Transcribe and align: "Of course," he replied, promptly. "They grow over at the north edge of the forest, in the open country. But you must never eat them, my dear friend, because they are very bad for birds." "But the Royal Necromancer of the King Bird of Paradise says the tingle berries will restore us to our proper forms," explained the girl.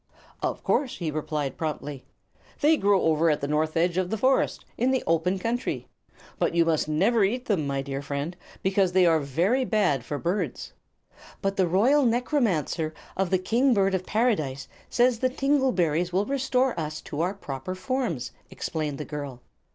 "Of 0.41 0.63
course," 0.63 0.97
he 0.97 1.11
replied, 1.11 1.57
promptly. 1.59 2.05
"They 2.61 2.75
grow 2.75 3.03
over 3.03 3.29
at 3.29 3.39
the 3.39 3.47
north 3.47 3.77
edge 3.77 3.99
of 3.99 4.09
the 4.09 4.17
forest, 4.17 4.65
in 4.75 4.89
the 4.89 5.03
open 5.05 5.37
country. 5.37 5.87
But 6.39 6.55
you 6.55 6.65
must 6.65 6.87
never 6.87 7.23
eat 7.23 7.45
them, 7.45 7.67
my 7.67 7.83
dear 7.83 8.01
friend, 8.01 8.35
because 8.63 8.93
they 8.93 9.05
are 9.05 9.19
very 9.19 9.63
bad 9.63 10.03
for 10.03 10.17
birds." 10.17 10.73
"But 11.43 11.55
the 11.55 11.67
Royal 11.67 12.03
Necromancer 12.03 12.95
of 13.15 13.29
the 13.29 13.37
King 13.37 13.75
Bird 13.75 13.93
of 13.93 14.03
Paradise 14.03 14.67
says 14.89 15.19
the 15.19 15.29
tingle 15.29 15.71
berries 15.71 16.11
will 16.11 16.25
restore 16.25 16.79
us 16.79 16.99
to 17.01 17.21
our 17.21 17.35
proper 17.35 17.75
forms," 17.75 18.31
explained 18.49 18.97
the 18.97 19.05
girl. 19.05 19.43